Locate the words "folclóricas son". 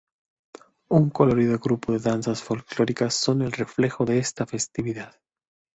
2.41-3.43